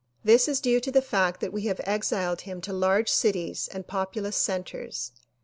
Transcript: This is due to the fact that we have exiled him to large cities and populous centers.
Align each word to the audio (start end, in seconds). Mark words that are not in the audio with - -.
This 0.23 0.47
is 0.47 0.59
due 0.59 0.79
to 0.79 0.91
the 0.91 0.99
fact 1.03 1.41
that 1.41 1.53
we 1.53 1.65
have 1.67 1.79
exiled 1.83 2.41
him 2.41 2.59
to 2.61 2.73
large 2.73 3.07
cities 3.11 3.67
and 3.71 3.85
populous 3.85 4.35
centers. 4.35 5.11